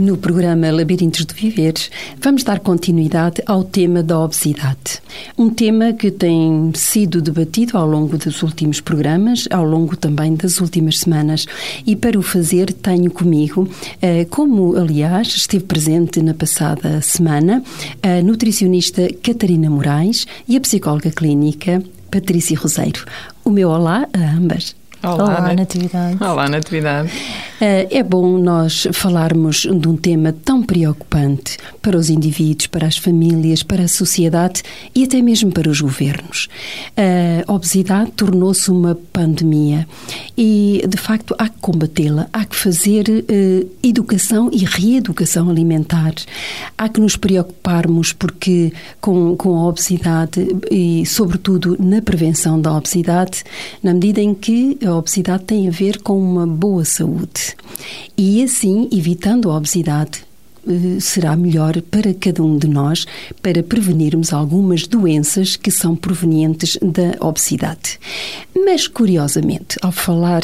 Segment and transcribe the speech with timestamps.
[0.00, 1.90] No programa Labirintos de Viveres,
[2.22, 5.02] vamos dar continuidade ao tema da obesidade.
[5.36, 10.58] Um tema que tem sido debatido ao longo dos últimos programas, ao longo também das
[10.58, 11.44] últimas semanas.
[11.86, 13.68] E para o fazer, tenho comigo,
[14.00, 17.62] eh, como aliás esteve presente na passada semana,
[18.02, 23.04] a nutricionista Catarina Moraes e a psicóloga clínica Patrícia Roseiro.
[23.44, 24.79] O meu olá a ambas.
[25.02, 26.22] Olá, Olá Natividade.
[26.22, 27.10] Olá, Natividade.
[27.58, 32.98] Eh, é bom nós falarmos de um tema tão preocupante para os indivíduos, para as
[32.98, 34.62] famílias, para a sociedade
[34.94, 36.48] e até mesmo para os governos.
[37.46, 39.86] A obesidade tornou-se uma pandemia
[40.36, 46.14] e, de facto, há que combatê-la, há que fazer eh, educação e reeducação alimentar.
[46.76, 53.44] Há que nos preocuparmos porque com, com a obesidade e, sobretudo, na prevenção da obesidade,
[53.82, 57.56] na medida em que a obesidade tem a ver com uma boa saúde.
[58.16, 60.24] E assim, evitando a obesidade,
[60.68, 63.06] eh, será melhor para cada um de nós
[63.40, 67.98] para prevenirmos algumas doenças que são provenientes da obesidade.
[68.54, 70.42] Mas, curiosamente, ao falar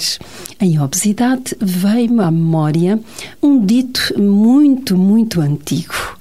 [0.60, 2.98] em obesidade, veio-me à memória
[3.42, 6.16] um dito muito, muito antigo.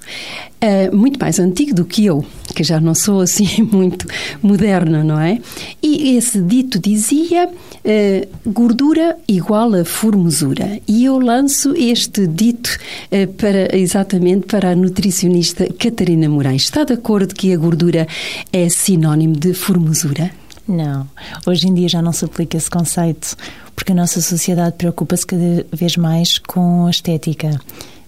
[0.56, 4.06] Uh, muito mais antigo do que eu, que já não sou assim muito
[4.42, 5.38] moderna, não é?
[5.82, 10.80] E esse dito dizia uh, gordura igual a formosura.
[10.88, 12.78] E eu lanço este dito
[13.12, 16.62] uh, para, exatamente para a nutricionista Catarina Moraes.
[16.62, 18.08] Está de acordo que a gordura
[18.50, 20.30] é sinónimo de formosura?
[20.66, 21.06] Não,
[21.46, 23.36] hoje em dia já não se aplica esse conceito,
[23.74, 27.60] porque a nossa sociedade preocupa-se cada vez mais com a estética.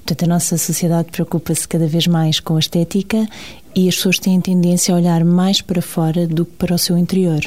[0.08, 3.28] Portanto, a nossa sociedade preocupa-se cada vez mais com a estética
[3.74, 6.96] e as pessoas têm tendência a olhar mais para fora do que para o seu
[6.96, 7.40] interior.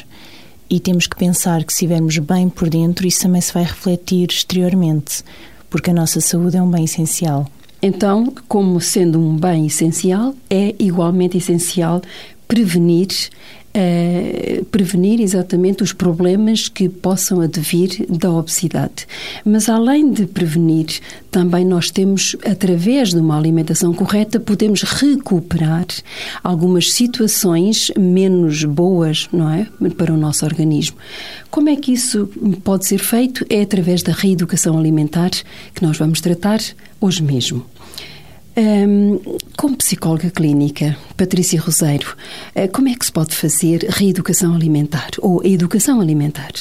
[0.70, 4.30] E temos que pensar que se estivermos bem por dentro, isso também se vai refletir
[4.30, 5.24] exteriormente,
[5.68, 7.48] porque a nossa saúde é um bem essencial.
[7.82, 12.00] Então, como sendo um bem essencial, é igualmente essencial
[12.46, 13.08] prevenir
[13.76, 19.06] uh, prevenir exatamente os problemas que possam advir da obesidade.
[19.44, 21.00] Mas além de prevenir,
[21.30, 25.86] também nós temos, através de uma alimentação correta, podemos recuperar
[26.42, 29.66] algumas situações menos boas, não é?
[29.96, 30.96] Para o nosso organismo.
[31.50, 32.28] Como é que isso
[32.64, 33.44] pode ser feito?
[33.48, 35.30] É através da reeducação alimentar
[35.74, 36.60] que nós vamos tratar
[37.00, 37.66] hoje mesmo.
[38.54, 39.18] Um,
[39.56, 42.14] como psicóloga clínica, Patrícia Roseiro,
[42.54, 46.52] eh, como é que se pode fazer reeducação alimentar ou a educação alimentar?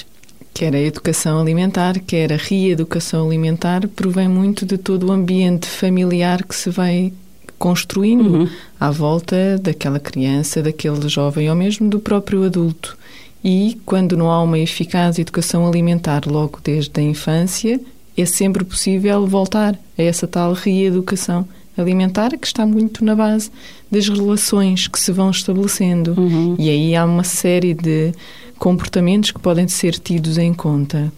[0.53, 6.43] Quer a educação alimentar, quer a reeducação alimentar, provém muito de todo o ambiente familiar
[6.43, 7.11] que se vai
[7.59, 8.49] construindo uhum.
[8.79, 12.97] à volta daquela criança, daquele jovem ou mesmo do próprio adulto.
[13.43, 17.81] E quando não há uma eficaz educação alimentar logo desde a infância,
[18.17, 23.51] é sempre possível voltar a essa tal reeducação alimentar que está muito na base
[23.89, 26.13] das relações que se vão estabelecendo.
[26.17, 26.55] Uhum.
[26.57, 28.11] E aí há uma série de
[28.57, 31.11] comportamentos que podem ser tidos em conta.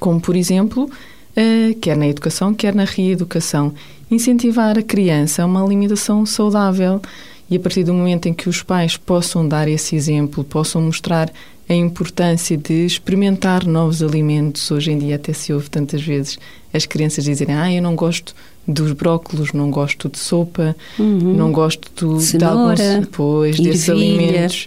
[0.00, 3.72] Como, por exemplo, uh, quer na educação, quer na reeducação,
[4.10, 7.00] incentivar a criança a uma alimentação saudável.
[7.50, 11.30] E a partir do momento em que os pais possam dar esse exemplo, possam mostrar
[11.68, 14.70] a importância de experimentar novos alimentos.
[14.70, 16.38] Hoje em dia até se ouve tantas vezes
[16.72, 18.34] as crianças dizerem ah, eu não gosto
[18.66, 21.34] dos brócolos, não gosto de sopa, uhum.
[21.34, 24.66] não gosto Cenoura, de alguns pois, desses alimentos.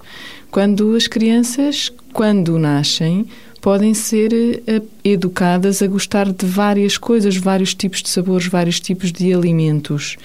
[0.51, 3.25] Quando as crianças, quando nascem,
[3.61, 9.11] podem ser uh, educadas a gostar de várias coisas, vários tipos de sabores, vários tipos
[9.11, 10.15] de alimentos.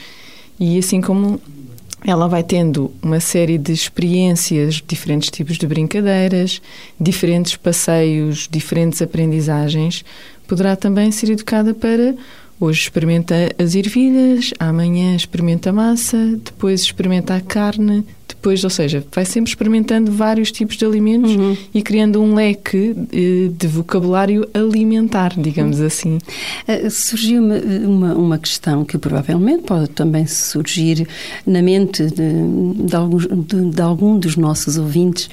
[0.60, 1.40] E assim como
[2.04, 6.60] ela vai tendo uma série de experiências, diferentes tipos de brincadeiras,
[7.00, 10.04] diferentes passeios, diferentes aprendizagens,
[10.48, 12.14] poderá também ser educada para
[12.62, 19.04] Hoje experimenta as ervilhas, amanhã experimenta a massa, depois experimenta a carne, depois, ou seja,
[19.12, 21.56] vai sempre experimentando vários tipos de alimentos uhum.
[21.74, 25.86] e criando um leque eh, de vocabulário alimentar, digamos uhum.
[25.86, 26.18] assim.
[26.68, 31.04] Uh, Surgiu-me uma, uma questão que provavelmente pode também surgir
[31.44, 35.28] na mente de, de, alguns, de, de algum dos nossos ouvintes.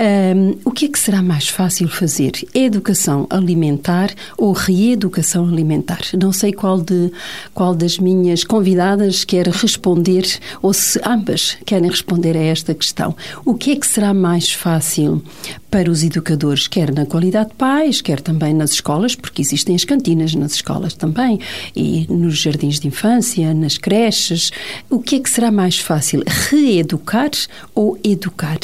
[0.00, 2.30] Um, o que é que será mais fácil fazer?
[2.54, 6.02] Educação alimentar ou reeducação alimentar?
[6.20, 7.10] Não sei qual, de,
[7.52, 10.24] qual das minhas convidadas quer responder
[10.62, 13.16] ou se ambas querem responder a esta questão.
[13.44, 15.20] O que é que será mais fácil
[15.68, 19.84] para os educadores, quer na qualidade de pais, quer também nas escolas, porque existem as
[19.84, 21.40] cantinas nas escolas também,
[21.74, 24.52] e nos jardins de infância, nas creches.
[24.88, 26.22] O que é que será mais fácil?
[26.48, 27.30] Reeducar
[27.74, 28.60] ou educar?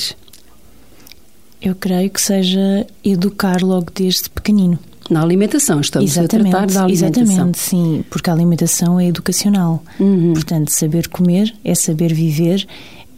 [1.64, 4.78] Eu creio que seja educar logo desde pequenino.
[5.08, 7.22] Na alimentação, estamos exatamente, a tratar da alimentação.
[7.22, 9.82] Exatamente, sim, porque a alimentação é educacional.
[9.98, 10.34] Uhum.
[10.34, 12.66] Portanto, saber comer é saber viver,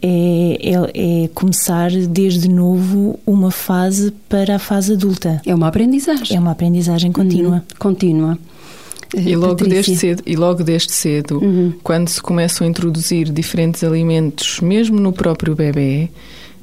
[0.01, 5.41] é, é, é, começar desde novo uma fase para a fase adulta.
[5.45, 6.37] É uma aprendizagem.
[6.37, 7.55] É uma aprendizagem contínua.
[7.55, 7.61] Uhum.
[7.77, 8.39] Contínua.
[9.15, 11.73] E logo desde cedo, e logo desde cedo uhum.
[11.81, 16.09] quando se começam a introduzir diferentes alimentos, mesmo no próprio bebê,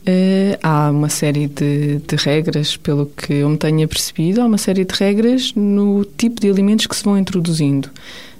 [0.06, 4.58] Uh, há uma série de, de, regras, pelo que eu me tenha percebido, há uma
[4.58, 7.88] série de regras no tipo de alimentos que se vão introduzindo.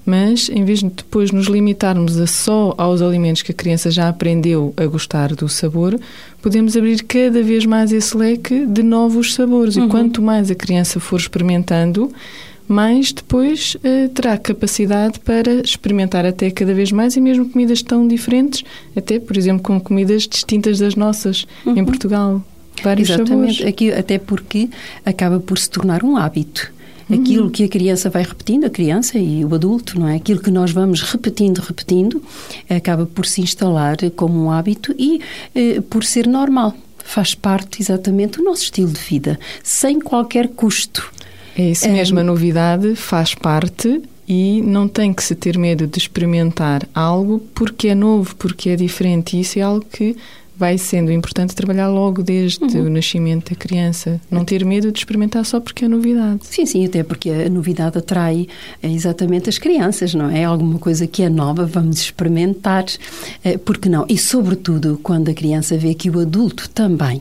[0.05, 4.11] Mas, em vez de depois nos limitarmos a só aos alimentos que a criança já
[4.11, 5.99] aprendeu a gostar do sabor,
[6.43, 9.77] podemos abrir cada vez mais esse leque de novos sabores.
[9.77, 9.87] Uhum.
[9.87, 12.13] E quanto mais a criança for experimentando,
[12.67, 18.07] mais depois uh, terá capacidade para experimentar até cada vez mais e mesmo comidas tão
[18.07, 18.65] diferentes,
[18.97, 21.77] até, por exemplo, com comidas distintas das nossas uhum.
[21.77, 22.43] em Portugal.
[22.83, 23.69] Vários Exatamente, sabores.
[23.69, 24.69] Aqui, até porque
[25.05, 26.73] acaba por se tornar um hábito.
[27.09, 27.21] Uhum.
[27.21, 30.17] Aquilo que a criança vai repetindo, a criança e o adulto, não é?
[30.17, 32.23] Aquilo que nós vamos repetindo, repetindo,
[32.69, 35.21] acaba por se instalar como um hábito e
[35.55, 36.75] eh, por ser normal.
[37.05, 41.13] Faz parte exatamente do nosso estilo de vida, sem qualquer custo.
[41.57, 45.99] É isso mesmo, a novidade faz parte e não tem que se ter medo de
[45.99, 49.37] experimentar algo porque é novo, porque é diferente.
[49.37, 50.17] E isso é algo que
[50.57, 52.87] vai sendo importante trabalhar logo desde uhum.
[52.87, 54.21] o nascimento da criança.
[54.31, 56.47] Não ter medo de experimentar só porque é novidade.
[56.47, 58.47] Sim, sim, até porque a novidade atrai
[58.83, 60.45] é exatamente as crianças, não é?
[60.45, 62.85] Alguma coisa que é nova, vamos experimentar.
[63.45, 64.07] Eh, porque não?
[64.09, 67.21] E, sobretudo, quando a criança vê que o adulto também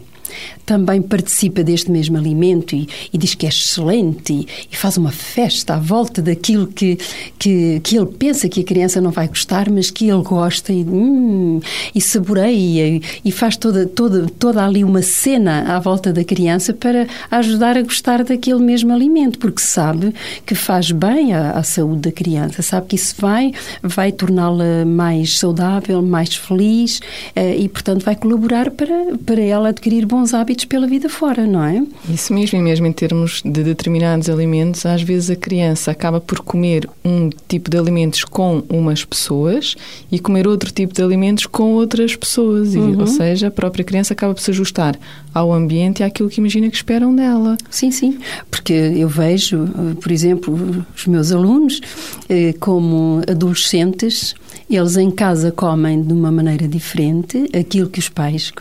[0.65, 5.12] também participa deste mesmo alimento e, e diz que é excelente e, e, faz uma
[5.12, 6.98] festa à volta daquilo que,
[7.38, 10.83] que, que, ele pensa que a criança não vai gostar, mas que ele gosta e,
[10.83, 11.60] hum,
[11.94, 17.07] e saboreia e, faz toda, toda, toda ali uma cena à volta da criança para
[17.30, 20.13] ajudar a gostar daquele mesmo alimento, porque sabe
[20.45, 23.51] que faz bem à, à saúde da criança, sabe que isso vai,
[23.81, 27.00] vai torná-la mais saudável, mais feliz
[27.36, 31.45] eh, e, portanto, vai colaborar para, para ela adquirir bons bons hábitos pela vida fora,
[31.45, 31.83] não é?
[32.07, 36.39] Isso mesmo, e mesmo em termos de determinados alimentos, às vezes a criança acaba por
[36.39, 39.75] comer um tipo de alimentos com umas pessoas
[40.11, 42.75] e comer outro tipo de alimentos com outras pessoas.
[42.75, 42.94] Uhum.
[42.94, 44.97] E, ou seja, a própria criança acaba por se ajustar
[45.33, 47.57] ao ambiente e àquilo que imagina que esperam dela.
[47.69, 48.19] Sim, sim.
[48.51, 49.67] Porque eu vejo,
[49.99, 51.81] por exemplo, os meus alunos
[52.29, 54.35] eh, como adolescentes
[54.69, 58.51] eles em casa comem de uma maneira diferente aquilo que os pais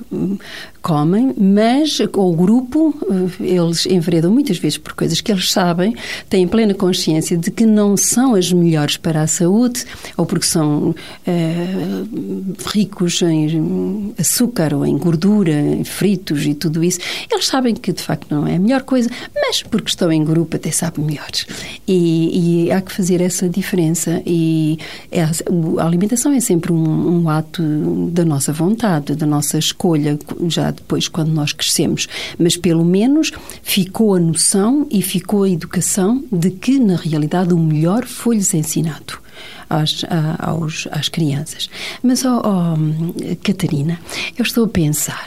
[0.83, 2.95] comem, mas o grupo,
[3.41, 5.95] eh, eles enveredam muitas vezes por coisas que eles sabem,
[6.29, 9.85] têm plena consciência de que não são as melhores para a saúde,
[10.17, 10.95] ou porque são
[11.27, 11.67] é,
[12.73, 16.99] ricos em açúcar ou em gordura, em fritos e tudo isso.
[17.31, 20.57] Eles sabem que de facto não é a melhor coisa, mas porque estão em grupo
[20.57, 21.47] até sabem melhores.
[21.87, 24.23] E, e há que fazer essa diferença.
[24.27, 24.79] E
[25.11, 27.63] é, a alimentação é sempre um, um ato
[28.11, 30.19] da nossa vontade, da nossa escolha,
[30.49, 32.09] já depois quando nós crescemos,
[32.39, 33.31] mas pelo menos
[33.63, 39.21] ficou a noção e ficou a educação de que, na realidade, o melhor foi-lhes ensinado.
[39.71, 40.05] Às,
[40.39, 41.71] aos, às crianças.
[42.03, 43.99] Mas, oh, oh, Catarina,
[44.39, 45.27] eu estou a pensar,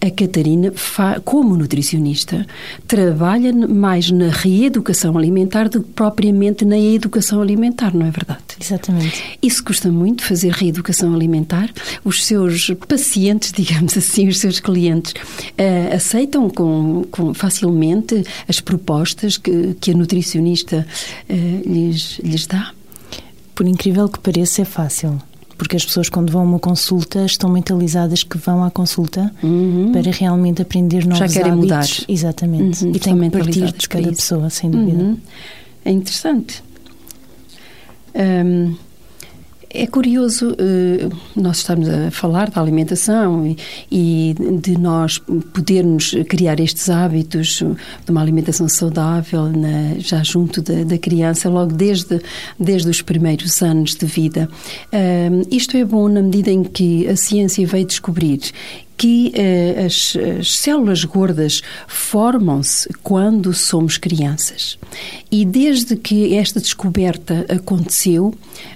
[0.00, 0.72] a Catarina,
[1.24, 2.46] como nutricionista,
[2.86, 8.45] trabalha mais na reeducação alimentar do que propriamente na educação alimentar, não é verdade?
[8.60, 9.38] Exatamente.
[9.42, 11.70] Isso custa muito, fazer reeducação alimentar.
[12.04, 19.36] Os seus pacientes, digamos assim, os seus clientes, uh, aceitam com, com, facilmente as propostas
[19.36, 20.86] que, que a nutricionista
[21.28, 22.72] uh, lhes, lhes dá?
[23.54, 25.20] Por incrível que pareça, é fácil
[25.56, 29.90] porque as pessoas quando vão a uma consulta estão mentalizadas que vão à consulta uhum.
[29.92, 32.00] para realmente aprender novos Já querem hábitos.
[32.00, 32.12] mudar.
[32.12, 32.84] Exatamente.
[32.84, 32.92] Uhum.
[32.94, 35.02] E tem que partir de cada pessoa, sem dúvida.
[35.02, 35.18] Uhum.
[35.84, 36.62] É interessante.
[38.16, 38.74] Um,
[39.68, 43.56] é curioso uh, nós estamos a falar da alimentação e,
[43.90, 45.18] e, de nós
[45.52, 47.62] podermos criar estes hábitos
[48.04, 52.20] de uma alimentação saudável na, já junto da, da, criança, logo desde,
[52.58, 54.48] desde os primeiros anos de vida.
[54.86, 58.40] Uh, isto é bom na medida em que a ciência veio descobrir
[58.96, 64.78] que uh, as, as, células gordas formam-se quando somos crianças.
[65.30, 68.32] E desde que esta descoberta aconteceu,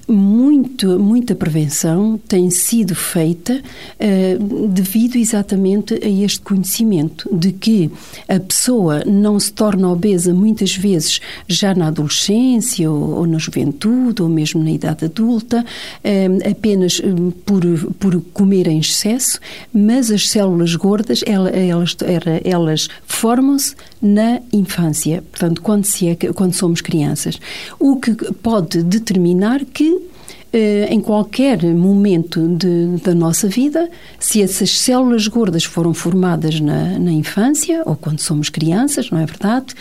[0.07, 7.91] muito, muita prevenção tem sido feita uh, devido exatamente a este conhecimento de que
[8.29, 14.21] a pessoa não se torna obesa muitas vezes já na adolescência ou, ou na juventude
[14.21, 17.01] ou mesmo na idade adulta, uh, apenas
[17.47, 17.63] por,
[17.99, 19.39] por comer em excesso,
[19.73, 21.97] mas as células gordas, elas,
[22.45, 27.39] elas, formam-se na infância, portanto, quando, se é, quando somos crianças.
[27.79, 30.11] O que pode determinar que
[30.53, 33.89] em qualquer momento de, da nossa vida,
[34.19, 39.27] se essas células gordas foram formadas na, na, infância ou quando somos crianças, não é
[39.27, 39.75] verdade?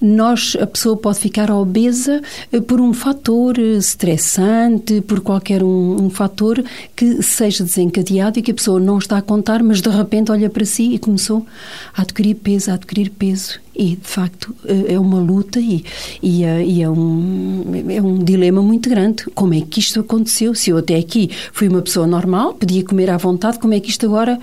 [0.00, 2.20] Nós, a pessoa pode ficar obesa
[2.52, 6.64] eh, por um fator eh, estressante, por qualquer um, um fator
[6.94, 10.50] que seja desencadeado e que a pessoa não está a contar, mas de repente olha
[10.50, 11.46] para si e começou
[11.94, 15.84] a adquirir peso, a adquirir peso e de facto eh, é uma luta e,
[16.22, 19.24] e, é, e, é, um, é um dilema muito grande.
[19.34, 20.54] Como é que isto aconteceu?
[20.54, 23.90] Se eu até aqui fui uma pessoa normal, podia comer à vontade, como é que
[23.90, 24.38] isto agora,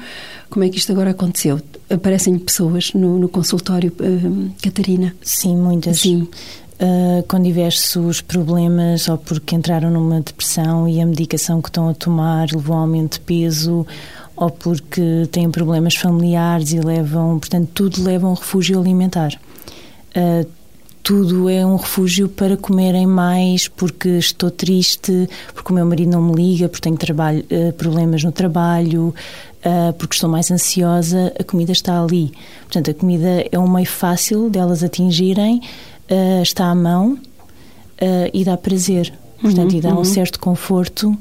[0.49, 1.59] como é que isto agora aconteceu?
[1.89, 5.15] Aparecem pessoas no, no consultório, uh, Catarina?
[5.21, 5.99] Sim, muitas.
[5.99, 6.27] Sim.
[6.73, 11.93] Uh, com diversos problemas, ou porque entraram numa depressão e a medicação que estão a
[11.93, 13.85] tomar levou a aumento de peso,
[14.35, 19.39] ou porque têm problemas familiares e levam, portanto, tudo leva a um refúgio alimentar.
[20.15, 20.47] Uh,
[21.01, 26.21] tudo é um refúgio para comerem mais porque estou triste, porque o meu marido não
[26.21, 29.13] me liga, porque tenho trabalho, uh, problemas no trabalho,
[29.65, 32.31] uh, porque estou mais ansiosa, a comida está ali.
[32.63, 35.61] Portanto, a comida é um meio fácil delas atingirem,
[36.43, 37.17] está à mão
[38.33, 39.11] e dá prazer.
[39.41, 40.03] Portanto, uhum, e dá um uhum.
[40.05, 41.17] certo conforto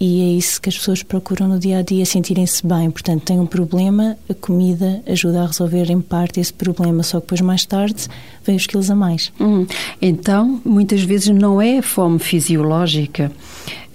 [0.00, 2.90] e é isso que as pessoas procuram no dia a dia, sentirem-se bem.
[2.90, 7.26] Portanto, têm um problema, a comida ajuda a resolver em parte esse problema, só que
[7.26, 8.08] depois mais tarde
[8.44, 9.32] vem os quilos a mais.
[9.40, 9.66] Hum.
[10.00, 13.30] Então, muitas vezes não é fome fisiológica,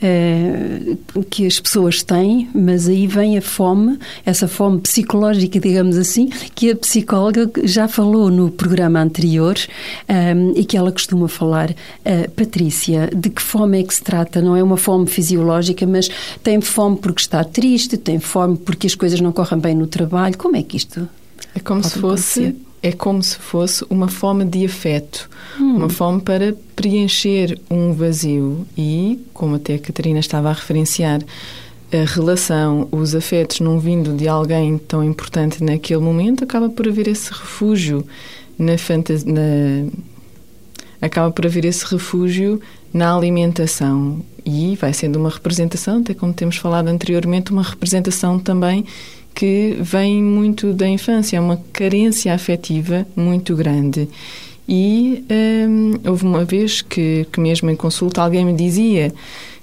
[0.01, 0.97] eh,
[1.29, 6.69] que as pessoas têm, mas aí vem a fome, essa fome psicológica, digamos assim, que
[6.69, 9.55] a psicóloga já falou no programa anterior
[10.09, 11.71] um, ehm, e que ela costuma falar.
[11.71, 14.41] Uh, Patrícia, de que fome é que se trata?
[14.41, 16.09] Não é uma fome fisiológica, mas
[16.43, 20.37] tem fome porque está triste, tem fome porque as coisas não correm bem no trabalho.
[20.37, 21.07] Como é que isto
[21.55, 22.65] é como se fosse acontecer?
[22.85, 25.27] É como se fosse uma fome de afeto,
[25.59, 25.77] hum.
[25.77, 28.63] uma fome para preencher um vazio.
[28.77, 31.19] E, como até a Catarina estava a referenciar,
[31.91, 37.07] a relação, os afetos não vindo de alguém tão importante naquele momento, acaba por haver
[37.07, 38.05] esse refúgio
[38.55, 39.33] na fantasia.
[39.33, 39.89] Na,
[41.01, 42.61] acaba por haver esse refúgio
[42.93, 48.85] na alimentação e vai sendo uma representação, até como temos falado anteriormente, uma representação também
[49.35, 54.07] que vem muito da infância, é uma carência afetiva muito grande.
[54.67, 55.23] E
[55.69, 59.13] hum, houve uma vez que, que, mesmo em consulta, alguém me dizia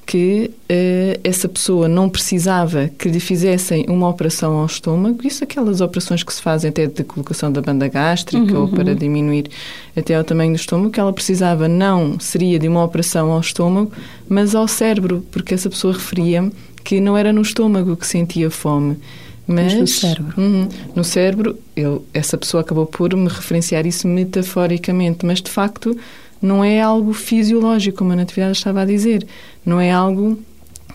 [0.04, 5.80] que uh, essa pessoa não precisava que lhe fizessem uma operação ao estômago, isso aquelas
[5.80, 8.96] operações que se fazem até de colocação da banda gástrica uhum, ou para uhum.
[8.96, 9.48] diminuir
[9.96, 13.92] até o tamanho do estômago, que ela precisava não seria de uma operação ao estômago,
[14.28, 16.52] mas ao cérebro, porque essa pessoa referia-me
[16.84, 18.96] que não era no estômago que sentia fome,
[19.46, 20.34] mas, no cérebro.
[20.40, 25.96] Uhum, no cérebro, eu, essa pessoa acabou por me referenciar isso metaforicamente, mas de facto
[26.40, 29.26] não é algo fisiológico, como a Natividade estava a dizer.
[29.64, 30.38] Não é algo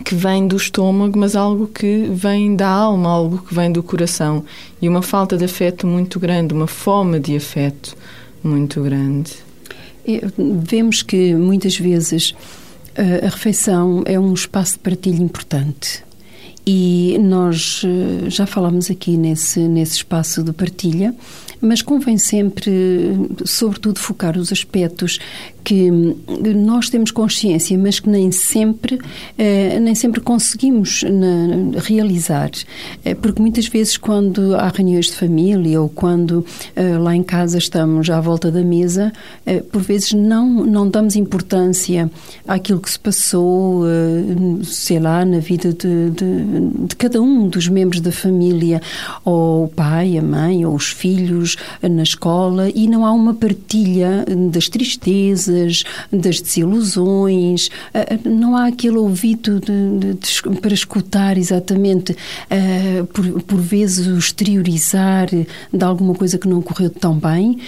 [0.04, 4.44] que vem do estômago, mas algo que vem da alma, algo que vem do coração.
[4.80, 7.96] E uma falta de afeto muito grande, uma fome de afeto
[8.42, 9.32] muito grande.
[10.36, 12.34] Vemos que muitas vezes
[12.96, 16.04] a refeição é um espaço de partilha importante.
[16.70, 21.14] E nós eh, já falamos aqui nesse, nesse espaço de partilha,
[21.62, 22.70] mas convém sempre,
[23.46, 25.18] sobretudo, focar os aspectos
[25.68, 25.90] que
[26.54, 28.98] nós temos consciência, mas que nem sempre,
[29.36, 31.04] eh, nem sempre conseguimos
[31.84, 32.50] realizar.
[33.04, 36.42] Eh, porque muitas vezes, quando há reuniões de família ou quando
[36.74, 39.12] eh, lá em casa estamos à volta da mesa,
[39.70, 42.10] por vezes não, não damos importância
[42.46, 43.84] àquilo que se passou,
[44.64, 48.80] sei lá, na vida de, de, de cada um dos membros da família,
[49.22, 54.24] ou o pai, a mãe, ou os filhos na escola e não há uma partilha
[54.50, 55.57] das tristezas,
[56.12, 57.68] das desilusões,
[58.24, 62.16] não há aquele ouvido de, de, de, para escutar exatamente,
[63.12, 67.58] por, por vezes exteriorizar de alguma coisa que não correu tão bem,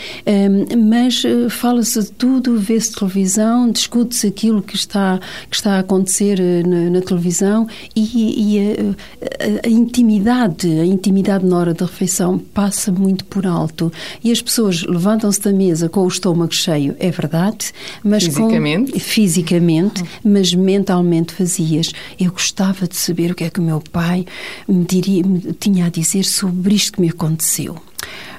[0.79, 5.19] mas fala-se de tudo, vê-se televisão, discute-se aquilo que está,
[5.49, 11.45] que está a acontecer na, na televisão e, e a, a, a intimidade, a intimidade
[11.45, 13.93] na hora da refeição passa muito por alto.
[14.23, 18.99] E as pessoas levantam-se da mesa com o estômago cheio, é verdade, mas fisicamente, com,
[18.99, 21.93] fisicamente, mas mentalmente vazias.
[22.19, 24.27] Eu gostava de saber o que é que o meu pai
[24.67, 27.77] me, diria, me tinha a dizer sobre isto que me aconteceu.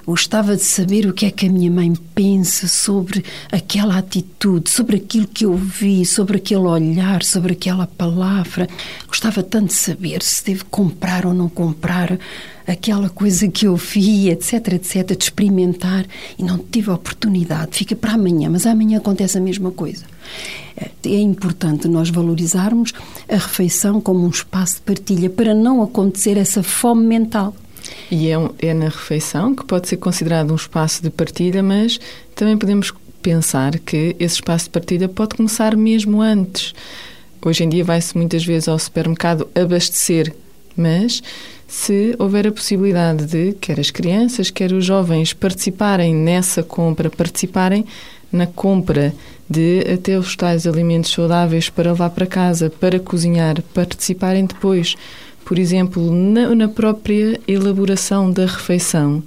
[0.06, 4.98] Gostava de saber o que é que a minha mãe pensa sobre aquela atitude, sobre
[4.98, 8.68] aquilo que eu vi, sobre aquele olhar, sobre aquela palavra.
[9.08, 12.18] Gostava tanto de saber se devo comprar ou não comprar
[12.68, 16.06] aquela coisa que eu vi, etc, etc, de experimentar
[16.38, 17.78] e não tive a oportunidade.
[17.78, 20.06] Fica para amanhã, mas amanhã acontece a mesma coisa.
[21.04, 22.94] É importante nós valorizarmos
[23.30, 27.54] a refeição como um espaço de partilha para não acontecer essa fome mental.
[28.10, 32.00] E é, é na refeição que pode ser considerado um espaço de partilha, mas
[32.36, 36.74] também podemos pensar que esse espaço de partilha pode começar mesmo antes.
[37.44, 40.34] Hoje em dia vai-se muitas vezes ao supermercado abastecer,
[40.76, 41.24] mas
[41.68, 47.86] se houver a possibilidade de quer as crianças, quer os jovens participarem nessa compra, participarem
[48.32, 49.14] na compra
[49.50, 54.96] de até os tais alimentos saudáveis para levar para casa, para cozinhar, participarem depois
[55.52, 59.22] por exemplo, na, na própria elaboração da refeição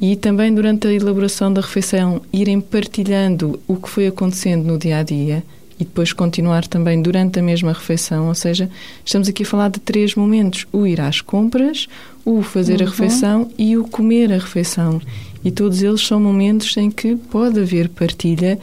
[0.00, 4.98] e também durante a elaboração da refeição irem partilhando o que foi acontecendo no dia
[4.98, 5.44] a dia
[5.78, 8.68] e depois continuar também durante a mesma refeição, ou seja,
[9.04, 11.86] estamos aqui a falar de três momentos: o ir às compras,
[12.24, 12.88] o fazer uhum.
[12.88, 15.00] a refeição e o comer a refeição.
[15.44, 18.58] E todos eles são momentos em que pode haver partilha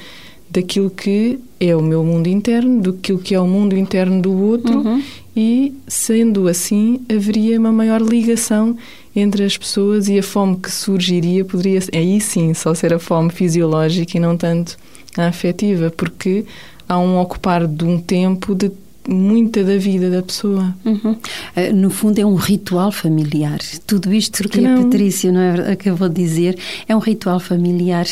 [0.50, 4.80] daquilo que é o meu mundo interno, do que é o mundo interno do outro
[4.80, 5.02] uhum.
[5.36, 8.78] e, sendo assim, haveria uma maior ligação
[9.16, 13.32] entre as pessoas e a fome que surgiria poderia, aí sim, só ser a fome
[13.32, 14.78] fisiológica e não tanto
[15.18, 16.46] a afetiva, porque
[16.88, 18.72] há um ocupar de um tempo de
[19.08, 20.76] muita da vida da pessoa.
[20.84, 21.16] Uhum.
[21.56, 23.60] Eh, no fundo, é um ritual familiar.
[23.86, 28.06] Tudo isto que a Patrícia não é, acabou de dizer é um ritual familiar.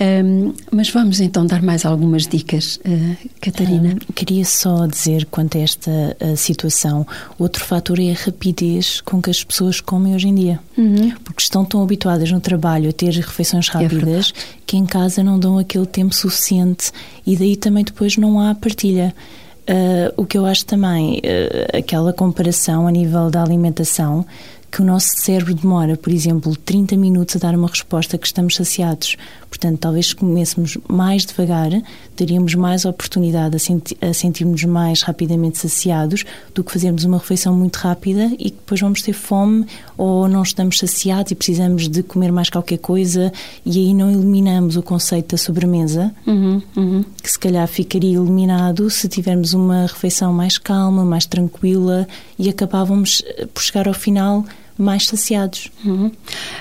[0.00, 3.94] Um, mas vamos então dar mais algumas dicas, uh, Catarina.
[3.94, 7.06] Uh, queria só dizer, quanto a esta uh, situação,
[7.38, 10.60] outro fator é a rapidez com que as pessoas comem hoje em dia.
[10.76, 11.12] Uhum.
[11.24, 15.22] Porque estão tão habituadas no trabalho a ter refeições é rápidas é que em casa
[15.22, 16.92] não dão aquele tempo suficiente
[17.26, 19.14] e daí também depois não há partilha.
[19.62, 24.26] Uh, o que eu acho também, uh, aquela comparação a nível da alimentação,
[24.70, 28.56] que o nosso cérebro demora, por exemplo, 30 minutos a dar uma resposta que estamos
[28.56, 29.16] saciados.
[29.52, 31.70] Portanto, talvez se comêssemos mais devagar,
[32.16, 37.54] teríamos mais oportunidade a, senti a sentirmos mais rapidamente saciados do que fazermos uma refeição
[37.54, 39.66] muito rápida e que depois vamos ter fome
[39.98, 43.30] ou não estamos saciados e precisamos de comer mais qualquer coisa
[43.62, 47.04] e aí não eliminamos o conceito da sobremesa, uhum, uhum.
[47.22, 53.22] que se calhar ficaria eliminado se tivermos uma refeição mais calma, mais tranquila e acabávamos
[53.26, 54.46] eh, por chegar ao final
[54.82, 55.70] mais saciados.
[55.84, 56.10] Uhum.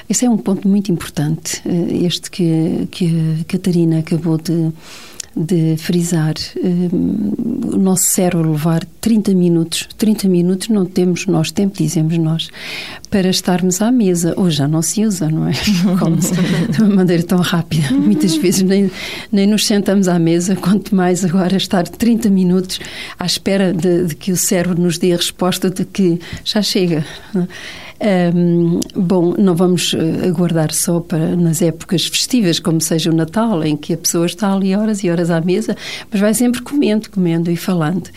[0.10, 4.72] Esse é um ponto muito importante, eh, este que, que a Catarina acabou de,
[5.36, 6.34] de frisar.
[6.58, 6.90] Eh,
[7.74, 12.50] o nosso cérebro levar 30 minutos, 30 minutos não temos nós tempo, dizemos nós,
[13.10, 14.34] para estarmos à mesa.
[14.38, 15.54] Hoje já não se usa, não é?
[16.00, 17.94] Como de uma maneira tão rápida.
[17.94, 18.92] Muitas vezes nem,
[19.32, 22.80] nem nos sentamos à mesa, quanto mais agora estar 30 minutos
[23.18, 27.06] à espera de, de que o cérebro nos dê a resposta de que já chega.
[28.02, 33.64] Um, bom, não vamos eh, aguardar só para nas épocas festivas, como seja o Natal,
[33.64, 35.78] em que a pessoa está ali horas e horas à mesa,
[36.10, 38.10] mas vai sempre comendo, comendo e falando.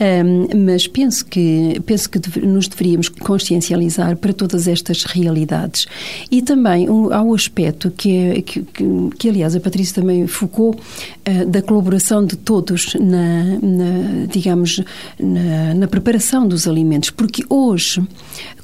[0.00, 5.86] Um, mas penso que penso que nos deveríamos consciencializar para todas estas realidades
[6.32, 8.84] e também um, há o aspecto que, é, que, que,
[9.16, 14.82] que, aliás a Patrícia também focou uh, da colaboração de todos na, na digamos
[15.18, 18.02] na, na preparação dos alimentos, porque hoje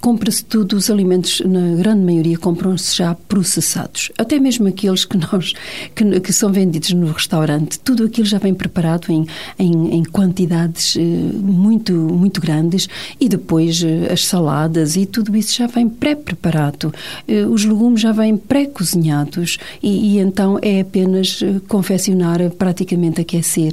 [0.05, 4.11] compra-se tudo, os alimentos, na grande maioria, compram-se já processados.
[4.17, 5.53] Até mesmo aqueles que nós
[5.95, 9.27] que, que, são vendidos no restaurante, tudo aquilo já vem preparado em,
[9.59, 12.89] em, em quantidades eh, muito, muito grandes
[13.21, 16.93] e depois eh, as saladas e tudo isso já vem pré-preparado.
[17.27, 23.73] Eh, os legumes já vêm pré-cozinhados e, e, então é apenas confeccionar, praticamente aquecer.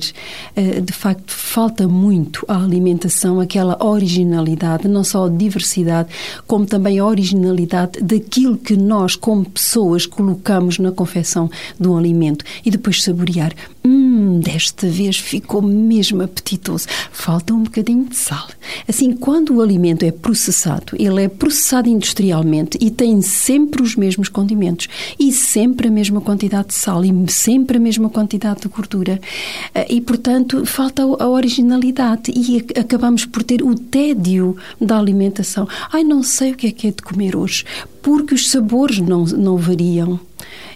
[0.84, 6.10] De facto, falta muito à alimentação aquela originalidade, não só diversidade,
[6.48, 11.48] como também também a originalidade daquilo que nós, como pessoas, colocamos na confecção
[11.80, 13.54] de um alimento e depois saborear.
[13.84, 16.88] Hum, desta vez ficou mesmo apetitoso.
[17.12, 18.48] Falta um bocadinho de sal.
[18.88, 24.30] Assim, quando o alimento é processado, ele é processado industrialmente e tem sempre os mesmos
[24.30, 24.88] condimentos
[25.20, 29.20] e sempre a mesma quantidade de sal e sempre a mesma quantidade de gordura.
[29.74, 35.67] Eh, e, portanto, falta a originalidade e acabamos por ter o tédio da alimentação.
[35.91, 37.65] Ai, não sei o que é que é de comer hoje,
[38.02, 40.20] porque os sabores não, não variam.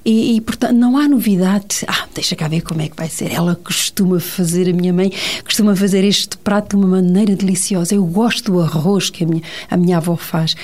[0.05, 1.83] E, e, portanto, não há novidade.
[1.87, 3.31] Ah, deixa cá ver como é que vai ser.
[3.31, 5.11] Ela costuma fazer, a minha mãe
[5.43, 7.95] costuma fazer este prato de uma maneira deliciosa.
[7.95, 10.55] Eu gosto do arroz que a minha, a minha avó faz.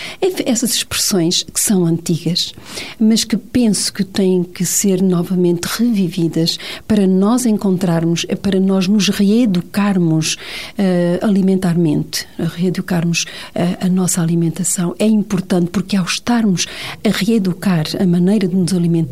[0.45, 2.53] Essas expressões que são antigas,
[2.99, 9.09] mas que penso que têm que ser novamente revividas para nós encontrarmos, para nós nos
[9.09, 13.23] reeducarmos uh, alimentarmente, reeducarmos
[13.55, 14.95] uh, a nossa alimentação.
[14.99, 16.67] É importante porque ao estarmos
[17.03, 19.10] a reeducar a maneira de nos alimentar,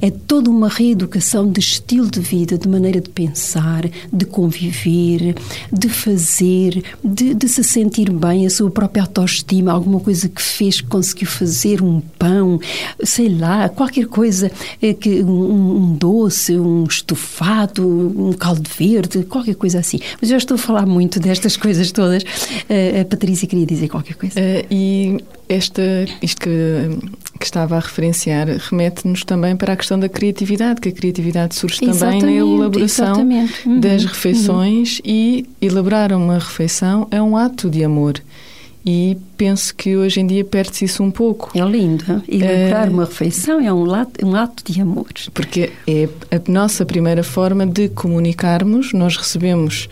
[0.00, 5.34] é toda uma reeducação de estilo de vida, de maneira de pensar, de conviver,
[5.72, 10.80] de fazer, de, de se sentir bem, a sua própria autoestima, alguma coisa que fez,
[10.80, 12.60] que conseguiu fazer, um pão,
[13.02, 14.50] sei lá, qualquer coisa,
[14.82, 20.00] eh, que um, um doce, um estofado, um caldo verde, qualquer coisa assim.
[20.20, 22.22] Mas eu estou a falar muito destas coisas todas.
[22.22, 24.38] Uh, a Patrícia queria dizer qualquer coisa.
[24.38, 25.82] Uh, e esta,
[26.22, 26.50] isto que,
[27.40, 31.82] que estava a referenciar remete-nos também para a questão da criatividade, que a criatividade surge
[31.82, 33.26] exatamente, também na elaboração
[33.64, 35.04] uhum, das refeições uhum.
[35.06, 38.20] e elaborar uma refeição é um ato de amor.
[38.84, 41.50] E penso que hoje em dia perde-se isso um pouco.
[41.54, 42.22] É lindo.
[42.28, 45.06] Elaborar uh, uma refeição é um, lato, um ato de amor.
[45.34, 48.92] Porque é a nossa primeira forma de comunicarmos.
[48.94, 49.88] Nós recebemos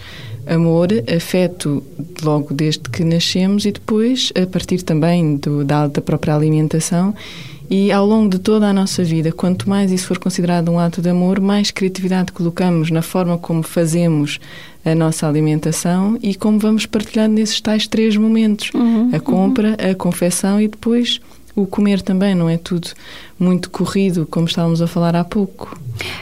[0.49, 1.83] amor, afeto
[2.23, 7.15] logo desde que nascemos e depois, a partir também do, da, da própria alimentação.
[7.71, 11.03] E ao longo de toda a nossa vida, quanto mais isso for considerado um ato
[11.03, 14.41] de amor, mais criatividade colocamos na forma como fazemos
[14.83, 19.91] a nossa alimentação e como vamos partilhando nesses tais três momentos: uhum, a compra, uhum.
[19.91, 21.21] a confecção e depois
[21.63, 22.89] o comer também, não é tudo
[23.39, 25.79] muito corrido, como estávamos a falar há pouco.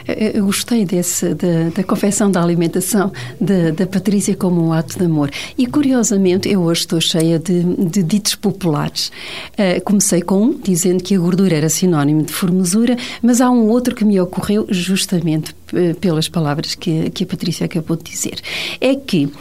[0.07, 5.31] Eu gostei desse, da, da confecção da alimentação da, Patrícia como um ato de amor.
[5.57, 9.11] E, curiosamente, eu hoje estou cheia de, de ditos populares.
[9.53, 13.67] Uh, comecei com um, dizendo que a gordura era sinónimo de formosura, mas há um
[13.67, 18.39] outro que me ocorreu justamente eh, pelas palavras que, que a Patrícia acabou de dizer.
[18.79, 19.31] É que uh,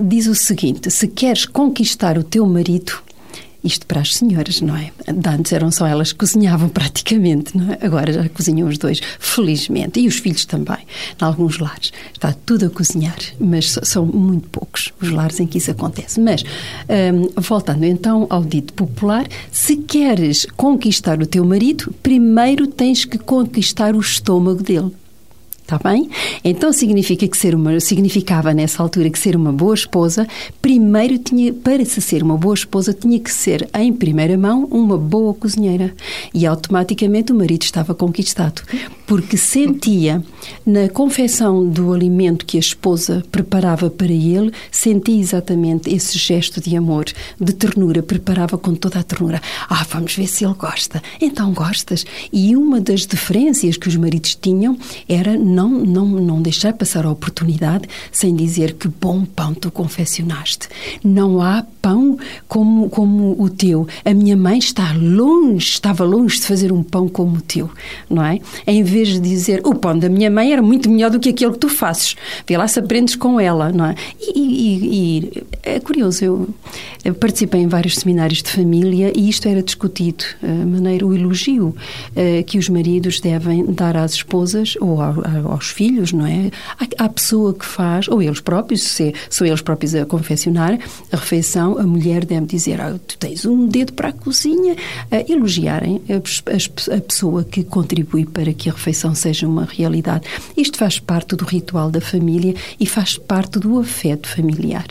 [0.00, 2.92] diz o seguinte: se queres conquistar o teu marido,
[3.66, 4.90] isto para as senhoras, não é?
[5.06, 7.78] Antes eram só elas que cozinhavam praticamente, não é?
[7.80, 10.00] Agora já cozinham os dois, felizmente.
[10.00, 10.78] E os filhos também,
[11.20, 11.92] em alguns lares.
[12.12, 16.20] Está tudo a cozinhar, mas são muito poucos os lares em que isso acontece.
[16.20, 23.04] Mas, hum, voltando então ao dito popular, se queres conquistar o teu marido, primeiro tens
[23.04, 24.92] que conquistar o estômago dele.
[25.66, 26.08] Está bem?
[26.44, 30.24] Então significa que ser uma, significava nessa altura que ser uma boa esposa,
[30.62, 34.96] primeiro tinha, para se ser uma boa esposa, tinha que ser, em primeira mão, uma
[34.96, 35.92] boa cozinheira.
[36.32, 38.62] E automaticamente o marido estava conquistado.
[39.08, 40.22] Porque sentia
[40.64, 46.76] na confecção do alimento que a esposa preparava para ele, sentia exatamente esse gesto de
[46.76, 47.06] amor,
[47.40, 49.42] de ternura, preparava com toda a ternura.
[49.68, 51.02] Ah, vamos ver se ele gosta.
[51.20, 52.06] Então gostas.
[52.32, 57.10] E uma das diferenças que os maridos tinham era não, não, não deixar passar a
[57.10, 60.68] oportunidade sem dizer que bom pão tu confeccionaste.
[61.02, 63.88] Não há pão como, como o teu.
[64.04, 67.70] A minha mãe está longe, estava longe de fazer um pão como o teu,
[68.10, 68.38] não é?
[68.66, 71.52] Em vez de dizer o pão da minha mãe era muito melhor do que aquele
[71.52, 72.16] que tu fazes.
[72.46, 73.94] Vê lá se aprendes com ela, não é?
[74.20, 76.24] E, e, e é curioso,
[77.04, 81.68] eu, participei em vários seminários de família e isto era discutido, a maneira, o elogio
[81.68, 85.14] uh, que os maridos devem dar às esposas ou ao,
[85.50, 86.50] aos filhos, não é?
[86.98, 90.78] À, pessoa que faz, ou eles próprios, se são eles próprios a confeccionar
[91.12, 94.76] a refeição, a mulher deve dizer: ah, Tu tens um dedo para a cozinha,
[95.28, 100.26] elogiarem a, a, a pessoa que contribui para que a refeição seja uma realidade.
[100.56, 104.86] Isto faz parte do ritual da família e faz parte do afeto familiar.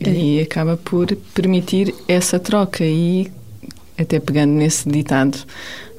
[0.00, 3.30] E acaba por permitir essa troca e
[3.96, 5.38] até pegando nesse ditado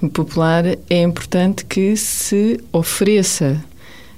[0.09, 3.63] popular, é importante que se ofereça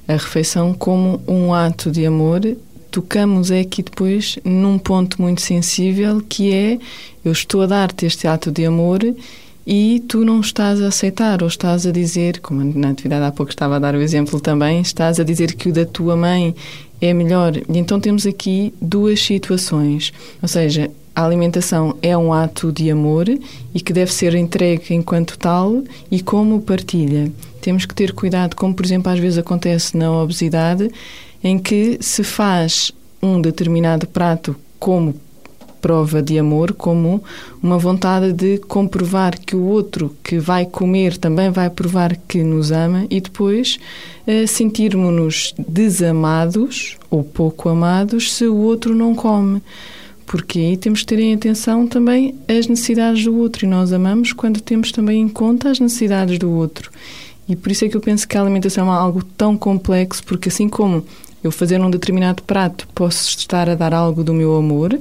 [0.08, 2.42] a refeição como um ato de amor.
[2.92, 6.80] Tocamos aqui depois num ponto muito sensível que é
[7.24, 9.02] eu estou a dar-te este ato de amor
[9.68, 13.52] e tu não estás a aceitar ou estás a dizer, como na atividade há pouco
[13.52, 16.56] estava a dar o exemplo também, estás a dizer que o da tua mãe
[17.02, 17.54] é melhor.
[17.70, 23.80] Então temos aqui duas situações, ou seja, a alimentação é um ato de amor e
[23.80, 25.82] que deve ser entregue enquanto tal
[26.12, 27.32] e como partilha.
[27.62, 30.92] Temos que ter cuidado, como por exemplo às vezes acontece na obesidade,
[31.42, 35.16] em que se faz um determinado prato como
[35.86, 37.24] prova de amor, como
[37.62, 42.72] uma vontade de comprovar que o outro que vai comer também vai provar que nos
[42.72, 43.78] ama e depois
[44.26, 49.62] eh, sentirmos-nos desamados ou pouco amados se o outro não come.
[50.26, 54.34] Porque aí temos que ter em atenção também as necessidades do outro e nós amamos
[54.34, 56.90] quando temos também em conta as necessidades do outro.
[57.48, 60.50] E por isso é que eu penso que a alimentação é algo tão complexo, porque
[60.50, 61.06] assim como
[61.44, 64.98] eu fazer um determinado prato posso estar a dar algo do meu amor,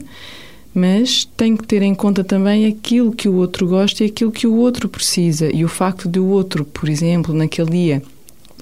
[0.74, 4.46] mas tenho que ter em conta também aquilo que o outro gosta e aquilo que
[4.46, 5.48] o outro precisa.
[5.54, 8.02] E o facto de o outro, por exemplo, naquele dia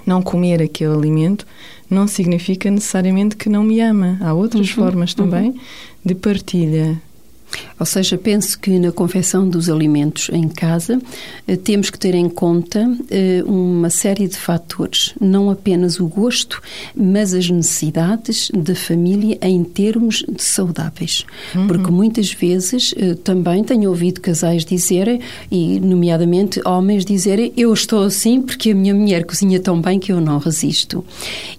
[0.07, 1.46] não comer aquele alimento,
[1.88, 4.18] não significa necessariamente que não me ama.
[4.20, 5.59] Há outras uhum, formas também uhum.
[6.05, 7.01] de partilha.
[7.78, 11.00] Ou seja, penso que na confecção dos alimentos em casa
[11.46, 16.62] eh, temos que ter em conta eh, uma série de fatores, não apenas o gosto,
[16.94, 21.24] mas as necessidades da família em termos de saudáveis.
[21.54, 21.66] Uhum.
[21.66, 28.04] Porque muitas vezes eh, também tenho ouvido casais dizerem, e nomeadamente homens dizerem, eu estou
[28.04, 31.04] assim porque a minha mulher cozinha tão bem que eu não resisto.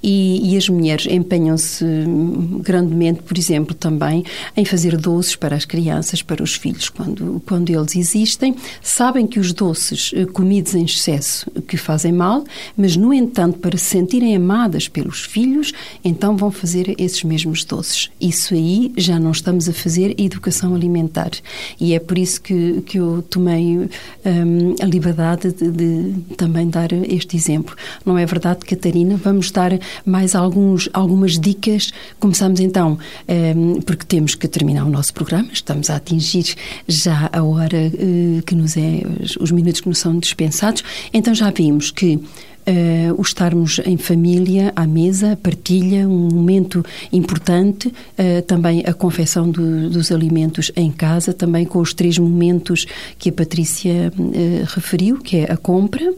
[0.02, 4.24] E, e as mulheres empenham-se hum, grandemente, por exemplo, também
[4.56, 9.28] em fazer doces para as crianças crianças, para os filhos, quando, quando eles existem, sabem
[9.28, 12.46] que os doces eh, comidos em excesso que fazem mal,
[12.78, 18.10] mas, no entanto, para se sentirem amadas pelos filhos, então vão fazer esses mesmos doces.
[18.20, 21.32] Isso aí já não estamos a fazer educação alimentar.
[21.78, 26.94] E é por isso que, que eu tomei um, a liberdade de, de também dar
[26.94, 27.76] este exemplo.
[28.06, 29.20] Não é verdade, Catarina?
[29.22, 31.92] Vamos dar mais alguns, algumas dicas.
[32.22, 36.56] Começamos então, um, porque temos que terminar o nosso programa, está estamos a atingir
[36.88, 39.02] já a hora uh, que nos é,
[39.40, 40.84] os minutos que nos são dispensados.
[41.12, 42.20] Então já vimos que
[42.66, 46.82] Uh, o estarmos em família, à mesa, partilha, um momento
[47.12, 52.86] importante, uh, também a confecção do, dos alimentos em casa, também com os três momentos
[53.20, 56.14] que a Patrícia uh, referiu, que é a compra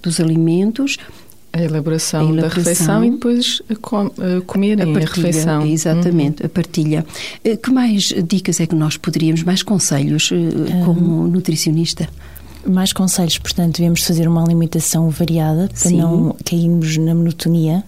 [0.00, 0.96] dos alimentos,
[1.52, 5.14] a elaboração, a elaboração, da refeição e depois a, com, a comer a, partilha, a
[5.14, 5.66] refeição.
[5.66, 6.46] Exatamente, uhum.
[6.46, 7.06] a partilha.
[7.44, 12.08] Eh, que mais dicas é que nós poderíamos, mais conselhos eh, como nutricionista?
[12.66, 15.96] Mais conselhos, portanto, devemos fazer uma alimentação variada para Sim.
[15.96, 17.82] não cairmos na monotonia.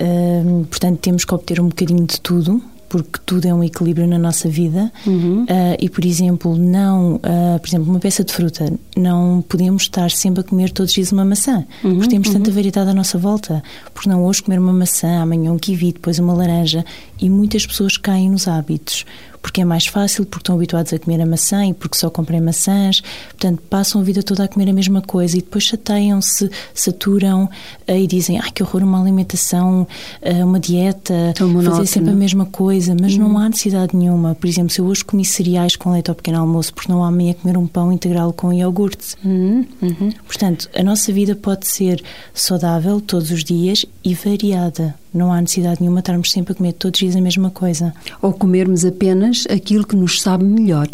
[0.00, 4.18] Uh, portanto, temos que obter um bocadinho de tudo porque tudo é um equilíbrio na
[4.18, 5.44] nossa vida uhum.
[5.44, 5.46] uh,
[5.78, 10.40] e, por exemplo, não, uh, por exemplo, uma peça de fruta, não podemos estar sempre
[10.40, 11.94] a comer todos os dias uma maçã, uhum.
[11.94, 12.56] porque temos tanta uhum.
[12.56, 13.62] variedade à nossa volta.
[13.94, 16.84] Porque não hoje comer uma maçã, amanhã um kiwi, depois uma laranja,
[17.20, 19.06] e muitas pessoas caem nos hábitos
[19.42, 22.40] porque é mais fácil, porque estão habituados a comer a maçã e porque só comprem
[22.40, 23.00] maçãs.
[23.30, 27.48] Portanto, passam a vida toda a comer a mesma coisa e depois chateiam-se, saturam
[27.86, 29.86] eh, e dizem: ai que horror, uma alimentação,
[30.22, 32.94] eh, uma dieta, fazer sempre a mesma coisa.
[33.00, 34.34] Mas não há necessidade nenhuma.
[34.34, 37.08] Por exemplo, se eu hoje comi cereais com leite ao pequeno almoço, porque não há
[37.08, 39.16] amanhã comer um pão integral com iogurte.
[39.24, 39.66] Uhum.
[39.80, 40.12] Uhum.
[40.26, 42.02] Portanto, a nossa vida pode ser
[42.34, 44.94] saudável todos os dias e variada.
[45.12, 47.92] Não há necessidade nenhuma estarmos sempre a comer todos os dias a mesma coisa.
[48.22, 50.88] Ou comermos apenas aquilo que nos sabe melhor.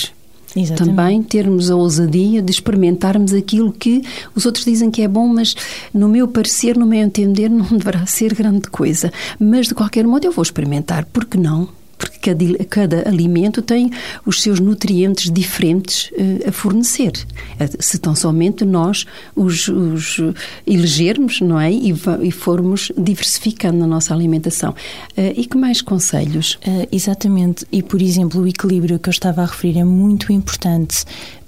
[0.57, 0.97] Exatamente.
[0.97, 4.03] Também termos a ousadia de experimentarmos aquilo que
[4.35, 5.55] os outros dizem que é bom, mas
[5.93, 9.13] no meu parecer, no meu entender, não deverá ser grande coisa.
[9.39, 11.69] Mas de qualquer modo eu vou experimentar, porque não?
[12.09, 13.91] Porque cada, cada alimento tem
[14.25, 17.13] os seus nutrientes diferentes uh, a fornecer.
[17.59, 20.19] Eh, se tão somente nós os, os
[20.67, 21.73] elegermos, não é?
[21.73, 24.71] E, e, formos diversificando na nossa alimentação.
[25.17, 26.59] Uh, e que mais conselhos?
[26.67, 27.67] Uh, exatamente.
[27.71, 31.05] E, por exemplo, o equilíbrio que eu estava a referir é muito importante.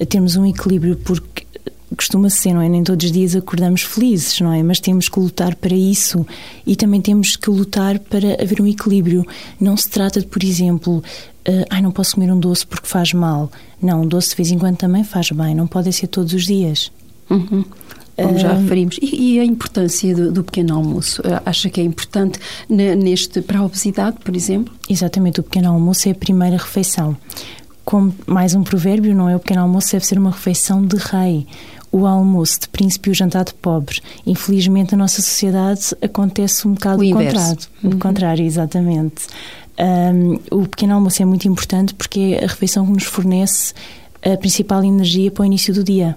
[0.08, 1.47] Termos um equilíbrio porque
[1.96, 2.68] costuma ser, não é?
[2.68, 4.62] Nem todos os dias acordamos felizes, não é?
[4.62, 6.26] Mas temos que lutar para isso
[6.66, 9.26] e também temos que lutar para haver um equilíbrio.
[9.60, 13.12] Não se trata de, por exemplo, uh, ai, não posso comer um doce porque faz
[13.12, 13.50] mal.
[13.80, 16.46] Não, um doce de vez em quando também faz bem, não pode ser todos os
[16.46, 16.92] dias.
[17.30, 17.64] Uhum.
[18.16, 18.98] Como já referimos.
[19.00, 21.22] E, e a importância do, do, pequeno almoço?
[21.24, 24.74] Eh, acha que é importante neste, para a obesidade, por exemplo?
[24.88, 27.16] Exatamente, o pequeno almoço é a primeira refeição.
[27.84, 29.36] Como mais um provérbio, não é?
[29.36, 31.46] O pequeno almoço deve ser uma refeição de rei
[31.90, 34.00] o almoço de príncipe e o jantar de pobre.
[34.26, 37.58] Infelizmente, na nossa sociedade acontece um bocado o, o contrário.
[37.82, 37.90] Uhum.
[37.90, 39.26] O contrário, exatamente.
[39.78, 43.72] Um, o pequeno almoço é muito importante porque é a refeição que nos fornece
[44.24, 46.16] a principal energia para o início do dia.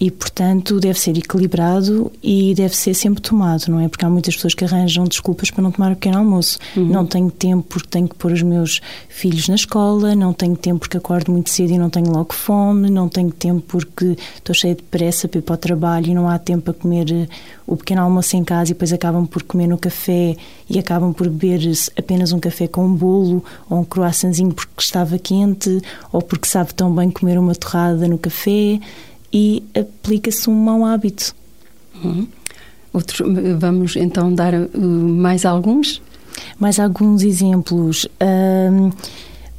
[0.00, 3.88] E, portanto, deve ser equilibrado e deve ser sempre tomado, não é?
[3.88, 6.56] Porque há muitas pessoas que arranjam desculpas para não tomar o pequeno almoço.
[6.76, 6.86] Uhum.
[6.86, 10.80] Não tenho tempo porque tenho que pôr os meus filhos na escola, não tenho tempo
[10.80, 14.76] porque acordo muito cedo e não tenho logo fome, não tenho tempo porque estou cheia
[14.76, 17.26] de pressa para ir para o trabalho e não há tempo para comer eh,
[17.66, 20.36] o pequeno almoço em casa e depois acabam por comer no café
[20.70, 21.60] e acabam por beber
[21.96, 25.82] apenas um café com um bolo ou um croissantzinho porque estava quente
[26.12, 28.78] ou porque sabe tão bem comer uma torrada no café
[29.32, 31.34] e aplica-se um mau hábito.
[32.02, 32.26] Uhum.
[33.58, 36.02] Vamos então dar uh, mais alguns?
[36.58, 38.04] Mais alguns exemplos.
[38.04, 38.92] Uh,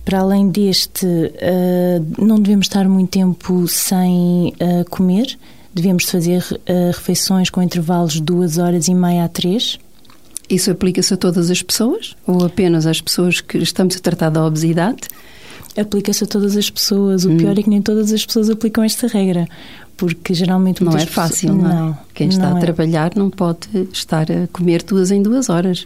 [0.09, 5.37] para além deste, uh, não devemos estar muito tempo sem uh, comer.
[5.71, 9.77] Devemos fazer uh, refeições com intervalos de duas horas e meia a três.
[10.49, 14.43] Isso aplica-se a todas as pessoas ou apenas às pessoas que estamos a tratar da
[14.43, 15.01] obesidade?
[15.79, 17.25] Aplica-se a todas as pessoas.
[17.25, 17.37] O hum.
[17.37, 19.47] pior é que nem todas as pessoas aplicam esta regra,
[19.97, 21.73] porque geralmente não é fácil, pessoas...
[21.73, 21.97] não, é?
[22.13, 22.61] Quem está não a é.
[22.61, 25.85] trabalhar não pode estar a comer duas em duas horas,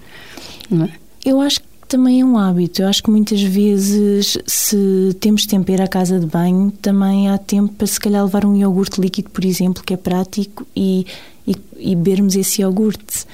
[0.70, 0.90] não é?
[1.26, 2.82] Eu acho que também é um hábito.
[2.82, 7.30] Eu acho que muitas vezes, se temos tempo para ir à casa de banho, também
[7.30, 11.06] há tempo para se calhar levar um iogurte líquido, por exemplo, que é prático, e,
[11.48, 13.26] e, e bebermos esse iogurte.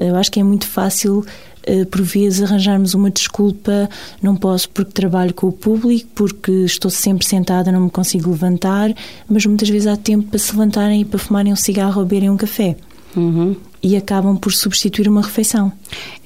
[0.00, 1.24] Eu acho que é muito fácil
[1.62, 3.88] eh, por vezes arranjarmos uma desculpa,
[4.22, 8.94] não posso porque trabalho com o público, porque estou sempre sentada, não me consigo levantar,
[9.28, 12.30] mas muitas vezes há tempo para se levantarem e para fumarem um cigarro ou beberem
[12.30, 12.76] um café.
[13.16, 15.72] Uhum e acabam por substituir uma refeição.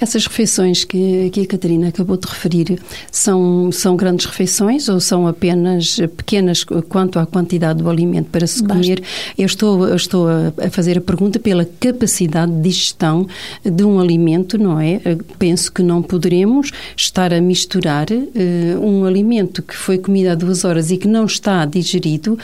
[0.00, 5.26] Essas refeições que, que a Catarina acabou de referir são, são grandes refeições ou são
[5.26, 8.82] apenas pequenas quanto à quantidade do alimento para se Basta.
[8.82, 9.02] comer?
[9.38, 13.26] Eu estou, eu estou a fazer a pergunta pela capacidade de digestão
[13.64, 15.00] de um alimento, não é?
[15.38, 20.64] Penso que não poderemos estar a misturar uh, um alimento que foi comido há duas
[20.64, 22.38] horas e que não está digerido,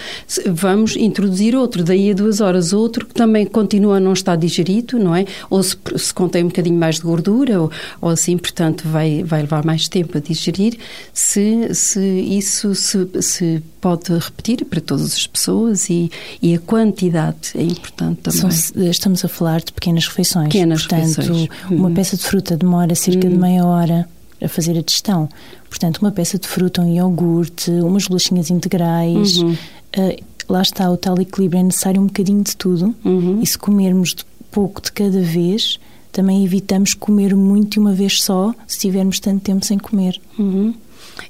[0.47, 4.99] vamos introduzir outro, daí a duas horas outro que também continua a não estar digerido,
[5.01, 5.25] não é?
[5.49, 9.43] Ou se, se contém um bocadinho mais de gordura, ou, ou assim, portanto, vai, vai
[9.43, 10.79] levar mais tempo a digerir,
[11.13, 16.11] se, se isso se, se pode repetir para todas as pessoas e,
[16.43, 18.51] e a quantidade é importante também.
[18.51, 20.49] São, estamos a falar de pequenas refeições.
[20.49, 21.49] Pequenas portanto, refeições.
[21.71, 21.95] uma hum.
[21.95, 23.31] peça de fruta demora cerca hum.
[23.31, 24.09] de meia hora
[24.43, 25.29] a fazer a digestão.
[25.69, 29.37] Portanto, uma peça de fruta, um iogurte, umas bolachinhas integrais.
[29.39, 29.53] Uhum.
[29.53, 31.61] Uh, lá está o tal equilíbrio.
[31.61, 32.95] É necessário um bocadinho de tudo.
[33.05, 33.41] Uhum.
[33.43, 34.15] E se comermos
[34.51, 35.79] pouco de cada vez,
[36.13, 40.21] também evitamos comer muito de uma vez só, se tivermos tanto tempo sem comer.
[40.39, 40.75] Uhum.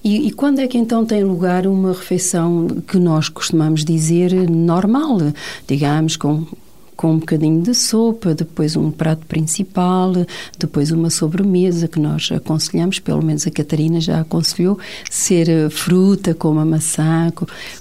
[0.04, 5.18] E, e, quando é que então tem lugar uma refeição que nós costumamos dizer normal,
[5.66, 6.46] digamos, com
[7.00, 10.12] com um bocadinho de sopa, depois um prato principal,
[10.58, 14.78] depois uma sobremesa que nós aconselhamos, pelo menos a Catarina já aconselhou,
[15.10, 17.32] ser eh, fruta como a maçã.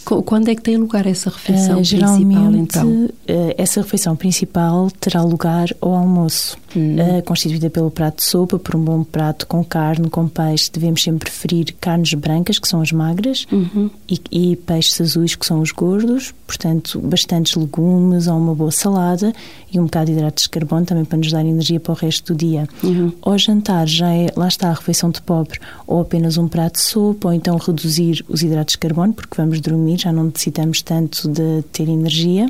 [0.05, 2.88] Quando é que tem lugar essa refeição uh, principal então?
[2.88, 3.10] Uh,
[3.58, 7.19] essa refeição principal terá lugar ao almoço, uhum.
[7.19, 10.69] uh, constituída pelo prato de sopa, por um bom prato com carne, com peixe.
[10.71, 13.89] Devemos sempre preferir carnes brancas, que são as magras, uhum.
[14.10, 16.34] e, e peixes azuis, que são os gordos.
[16.45, 19.34] Portanto, bastantes legumes ou uma boa salada
[19.71, 22.34] e um bocado de hidratos de carbono também para nos dar energia para o resto
[22.34, 22.67] do dia.
[22.84, 23.12] Uhum.
[23.21, 26.82] Ao jantar já é, lá está a refeição de pobre, ou apenas um prato de
[26.82, 31.29] sopa, ou então reduzir os hidratos de carbono, porque vamos dormir, já não necessitamos tanto
[31.29, 32.49] de ter energia.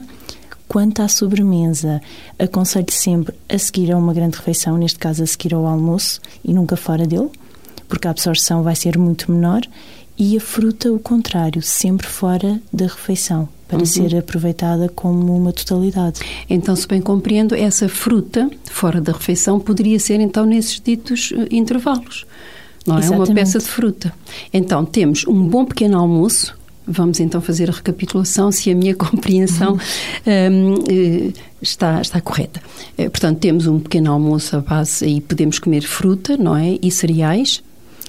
[0.69, 1.99] Quanto à sobremesa,
[2.38, 6.53] aconselho sempre a seguir a uma grande refeição, neste caso a seguir ao almoço e
[6.53, 7.29] nunca fora dele,
[7.88, 9.62] porque a absorção vai ser muito menor,
[10.15, 13.86] e a fruta o contrário, sempre fora da refeição para uhum.
[13.86, 16.19] ser aproveitada como uma totalidade.
[16.49, 21.47] Então, se bem compreendo, essa fruta fora da refeição poderia ser então nesses ditos eh,
[21.51, 22.25] intervalos.
[22.86, 23.29] Não é Exatamente.
[23.29, 24.13] uma peça de fruta.
[24.51, 26.58] Então, temos um bom pequeno almoço.
[26.89, 29.78] Vamos então fazer a recapitulação se a minha compreensão
[30.25, 30.75] uhum.
[30.82, 32.62] um, está, está correta.
[32.97, 36.80] Eh, portanto, temos um pequeno almoço à base e podemos comer fruta, não é?
[36.82, 37.62] E cereais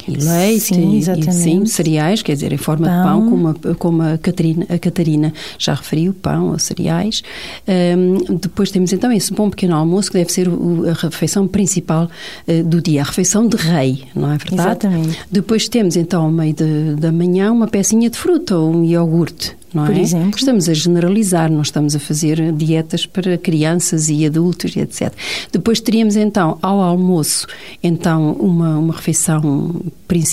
[0.08, 1.30] e leite, sim, exatamente.
[1.30, 2.96] E, sim, cereais, quer dizer, em forma pão.
[2.96, 7.22] de pão, como a, como a, Catarina, a Catarina já referiu, pão, cereais.
[7.68, 12.10] Um, depois temos então esse bom pequeno almoço que deve ser o, a refeição principal
[12.48, 14.86] uh, do dia, a refeição de rei, não é verdade?
[14.86, 15.18] Exatamente.
[15.30, 19.59] Depois temos então ao meio de, da manhã uma pecinha de fruta ou um iogurte
[19.72, 20.00] não Por é?
[20.00, 20.38] exemplo?
[20.38, 25.12] Estamos a generalizar, não estamos a fazer dietas para crianças e adultos e etc.
[25.52, 27.46] Depois teríamos então ao almoço
[27.82, 29.40] então uma, uma refeição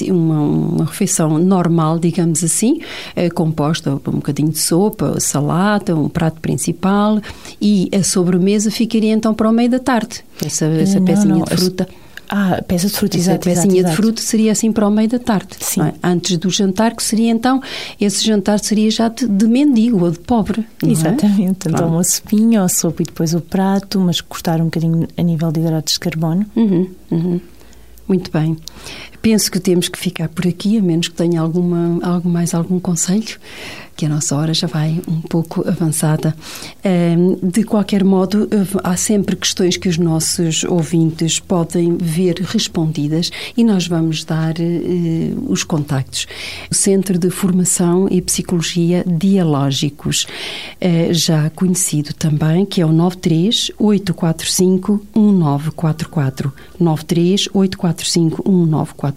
[0.09, 2.81] uma, uma refeição normal, digamos assim,
[3.15, 7.21] eh, composta por um bocadinho de sopa, salada, um prato principal
[7.61, 11.43] e a sobremesa ficaria então para o meio da tarde, essa, essa não, pecinha não,
[11.43, 11.87] de fruta.
[12.29, 13.43] Ah, peça de fruta, Essa exato.
[13.49, 15.47] pecinha exato, de fruta seria assim para o meio da tarde.
[15.59, 15.81] Sim.
[15.81, 15.93] é?
[16.03, 17.61] Antes do jantar, que seria então,
[17.99, 20.65] esse jantar seria já de, de mendigo ou de pobre.
[20.83, 20.87] é?
[20.89, 21.93] Exatamente, então Pronto.
[21.93, 25.61] uma sopinha ou sopa e depois o prato, mas cortar um bocadinho a nível de
[25.61, 26.45] hidratos de carbono.
[26.55, 27.41] Uhum, uhum.
[28.07, 28.55] Muito bem.
[29.29, 32.79] Penso que temos que ficar por aqui, a menos que tenha alguma, algo mais algum
[32.79, 33.37] conselho,
[33.97, 36.33] que a nossa hora já vai um pouco avançada.
[37.41, 38.47] De qualquer modo,
[38.83, 45.33] há sempre questões que os nossos ouvintes podem ver respondidas e nós vamos dar eh,
[45.47, 46.27] os contactos.
[46.69, 50.27] O Centro de Formação e Psicologia Dialógicos,
[50.79, 56.53] eh, já conhecido também, que é o 93 845 1944.
[56.79, 59.16] 93 845 1944.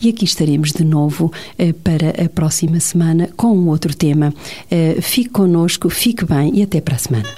[0.00, 4.32] E aqui estaremos de novo eh, para a próxima semana com um outro tema.
[4.70, 7.28] Eh, Fique connosco, fique bem e até para a semana.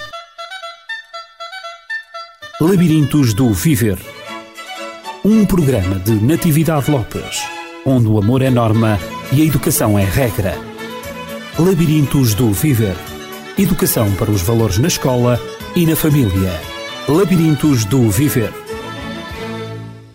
[2.59, 3.97] Labirintos do Viver.
[5.25, 7.41] Um programa de Natividade Lopes,
[7.85, 8.99] onde o amor é norma
[9.31, 10.57] e a educação é regra.
[11.57, 12.95] Labirintos do Viver.
[13.57, 15.39] Educação para os valores na escola
[15.75, 16.51] e na família.
[17.07, 18.70] Labirintos do Viver.